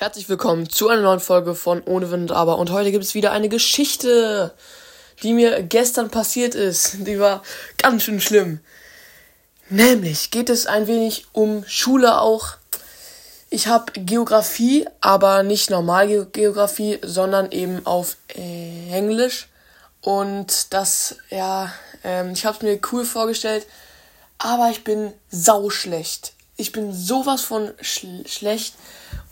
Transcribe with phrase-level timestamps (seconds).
[0.00, 2.58] Herzlich willkommen zu einer neuen Folge von Ohne Wind Aber.
[2.58, 4.54] Und heute gibt es wieder eine Geschichte,
[5.24, 6.98] die mir gestern passiert ist.
[7.00, 7.42] Die war
[7.78, 8.60] ganz schön schlimm.
[9.70, 12.58] Nämlich geht es ein wenig um Schule auch.
[13.50, 19.48] Ich habe Geografie, aber nicht normal Geografie, sondern eben auf Englisch.
[20.00, 21.72] Und das, ja,
[22.04, 23.66] ähm, ich habe es mir cool vorgestellt,
[24.38, 26.34] aber ich bin sauschlecht.
[26.58, 28.74] Ich bin sowas von schl schlecht.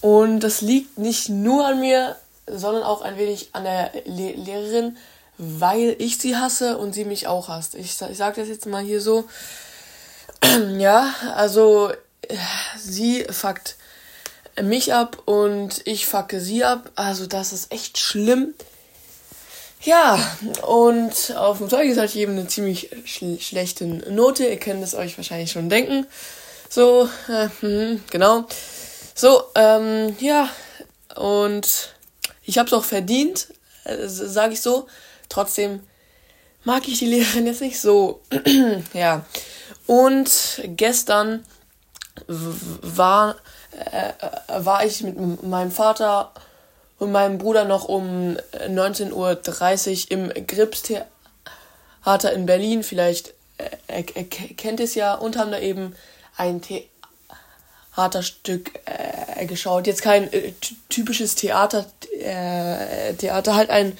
[0.00, 4.96] Und das liegt nicht nur an mir, sondern auch ein wenig an der Le Lehrerin,
[5.38, 7.74] weil ich sie hasse und sie mich auch hasst.
[7.74, 9.24] Ich, ich sage das jetzt mal hier so.
[10.78, 11.90] ja, also
[12.78, 13.76] sie fuckt
[14.62, 16.90] mich ab und ich fucke sie ab.
[16.94, 18.54] Also das ist echt schlimm.
[19.80, 20.18] Ja,
[20.66, 24.46] und auf dem Zeugnis hatte ich eben eine ziemlich sch schlechte Note.
[24.46, 26.06] Ihr könnt es euch wahrscheinlich schon denken.
[26.74, 28.46] So, äh, mh, genau.
[29.14, 30.48] So, ähm, ja,
[31.14, 31.94] und
[32.42, 33.46] ich habe es auch verdient,
[33.84, 34.88] äh, sage ich so.
[35.28, 35.86] Trotzdem
[36.64, 38.22] mag ich die Lehrerin jetzt nicht so.
[38.92, 39.24] ja.
[39.86, 41.46] Und gestern
[42.26, 43.36] war,
[43.70, 44.12] äh,
[44.58, 46.32] war ich mit meinem Vater
[46.98, 51.06] und meinem Bruder noch um 19.30 Uhr im Gripstheater
[52.32, 52.82] in Berlin.
[52.82, 53.32] Vielleicht
[53.86, 55.94] äh, kennt es ja und haben da eben
[56.36, 56.88] ein Theater
[57.94, 59.86] Theaterstück äh, geschaut.
[59.86, 60.52] Jetzt kein äh,
[60.88, 61.86] typisches Theater,
[62.18, 63.96] äh, Theater, halt ein.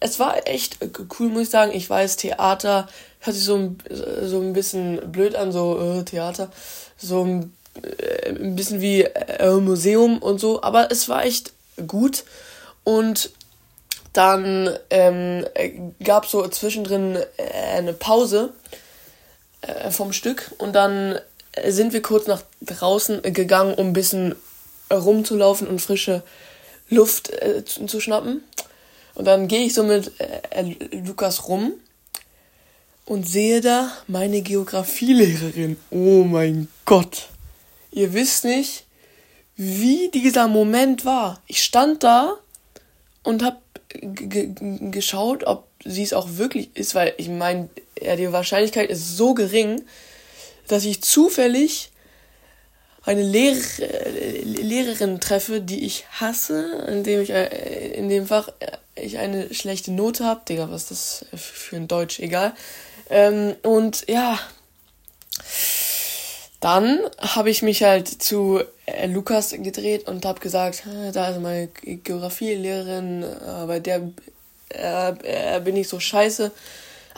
[0.00, 0.78] Es war echt
[1.18, 1.72] cool, muss ich sagen.
[1.72, 2.88] Ich weiß, Theater
[3.20, 3.78] hört sich so, ein,
[4.22, 6.50] so ein bisschen blöd an, so äh, Theater.
[6.96, 10.62] So ein, äh, ein bisschen wie äh, Museum und so.
[10.62, 11.52] Aber es war echt
[11.86, 12.24] gut.
[12.84, 13.30] Und
[14.12, 15.46] dann ähm,
[16.02, 18.52] gab es so zwischendrin äh, eine Pause
[19.60, 21.20] äh, vom Stück und dann
[21.66, 24.34] sind wir kurz nach draußen gegangen, um ein bisschen
[24.92, 26.22] rumzulaufen und frische
[26.88, 28.42] Luft äh, zu, zu, schnappen.
[29.14, 30.74] Und dann gehe ich so mit äh,
[31.04, 31.74] Lukas rum
[33.04, 35.76] und sehe da meine Geografielehrerin.
[35.90, 37.28] Oh mein Gott.
[37.90, 38.84] Ihr wisst nicht,
[39.56, 41.42] wie dieser Moment war.
[41.46, 42.38] Ich stand da
[43.22, 43.58] und habe
[44.90, 47.68] geschaut, ob sie es auch wirklich ist, weil ich meine,
[48.00, 49.82] ja, die Wahrscheinlichkeit ist so gering,
[50.68, 51.90] dass ich zufällig
[53.04, 53.58] eine Lehrer,
[54.44, 59.92] Lehrerin treffe, die ich hasse, indem ich äh, in dem Fach äh, ich eine schlechte
[59.92, 60.42] Note habe.
[60.48, 62.18] Digga, was ist das für ein Deutsch?
[62.18, 62.52] Egal.
[63.08, 64.38] Ähm, und ja,
[66.60, 71.68] dann habe ich mich halt zu äh, Lukas gedreht und habe gesagt, da ist meine
[71.68, 74.10] Geografielehrerin, äh, bei der
[74.70, 76.50] äh, bin ich so scheiße.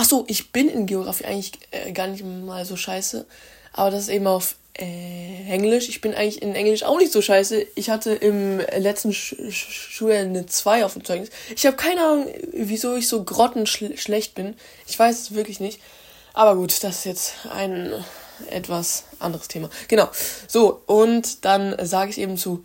[0.00, 3.26] Ach so, ich bin in Geografie eigentlich äh, gar nicht mal so scheiße.
[3.72, 5.88] Aber das ist eben auf äh, Englisch.
[5.88, 7.66] Ich bin eigentlich in Englisch auch nicht so scheiße.
[7.74, 11.30] Ich hatte im letzten Sch Sch Schuljahr eine 2 auf dem Zeugnis.
[11.52, 14.54] Ich habe keine Ahnung, wieso ich so grottenschlecht bin.
[14.86, 15.80] Ich weiß es wirklich nicht.
[16.32, 17.92] Aber gut, das ist jetzt ein
[18.50, 19.68] etwas anderes Thema.
[19.88, 20.08] Genau.
[20.46, 22.64] So, und dann sage ich eben zu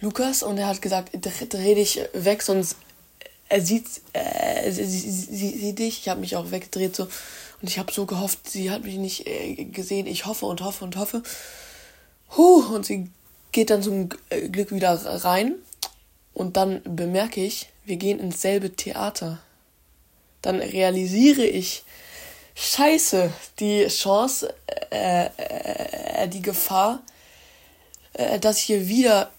[0.00, 2.74] Lukas und er hat gesagt, dreh dich weg, sonst
[3.48, 6.00] er sieht, äh, sie, sie, sie, sie dich.
[6.00, 7.04] Ich habe mich auch weggedreht so
[7.62, 10.06] und ich habe so gehofft, sie hat mich nicht äh, gesehen.
[10.06, 11.22] Ich hoffe und hoffe und hoffe.
[12.36, 13.10] Huh, und sie
[13.52, 14.94] geht dann zum äh, Glück wieder
[15.24, 15.54] rein
[16.34, 19.38] und dann bemerke ich, wir gehen ins selbe Theater.
[20.42, 21.84] Dann realisiere ich,
[22.54, 24.54] Scheiße, die Chance,
[24.90, 27.02] äh, äh, die Gefahr,
[28.14, 29.30] äh, dass ich hier wieder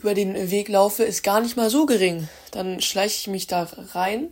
[0.00, 2.28] über den Weg laufe, ist gar nicht mal so gering.
[2.50, 4.28] Dann schleiche ich mich da rein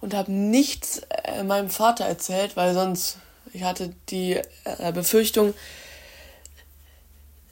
[0.00, 3.18] und habe nichts äh, meinem Vater erzählt, weil sonst
[3.52, 5.54] ich hatte die äh, Befürchtung,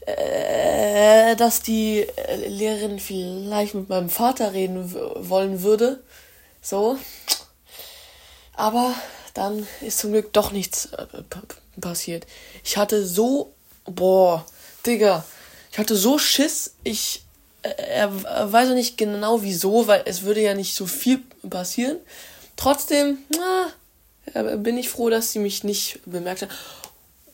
[0.01, 2.07] äh, dass die
[2.47, 6.03] Lehrerin vielleicht mit meinem Vater reden wollen würde.
[6.61, 6.99] So.
[8.53, 8.95] Aber
[9.33, 10.89] dann ist zum Glück doch nichts
[11.81, 12.27] passiert.
[12.63, 13.55] Ich hatte so,
[13.85, 14.45] boah,
[14.85, 15.25] Digga,
[15.73, 17.24] ich hatte so Schiss, ich
[17.65, 21.99] er, er weiß auch nicht genau wieso, weil es würde ja nicht so viel passieren.
[22.57, 26.51] Trotzdem, na, bin ich froh, dass sie mich nicht bemerkt hat.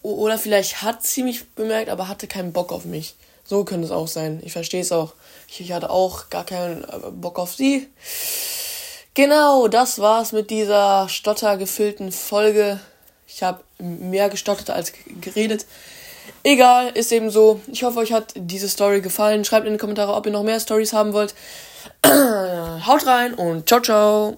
[0.02, 3.16] Oder vielleicht hat sie mich bemerkt, aber hatte keinen Bock auf mich.
[3.44, 4.40] So könnte es auch sein.
[4.44, 5.12] Ich verstehe es auch.
[5.48, 7.88] Ich hatte auch gar keinen äh, Bock auf sie.
[9.14, 12.78] Genau, das war's mit dieser stottergefüllten Folge.
[13.26, 15.66] Ich habe mehr gestottert als geredet.
[16.42, 17.60] Egal, ist eben so.
[17.66, 19.44] Ich hoffe, euch hat diese Story gefallen.
[19.44, 21.34] Schreibt in die Kommentare, ob ihr noch mehr Stories haben wollt.
[22.06, 24.36] Haut rein und ciao, ciao.